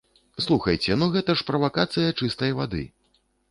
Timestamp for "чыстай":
2.23-2.59